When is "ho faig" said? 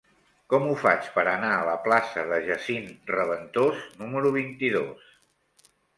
0.67-1.09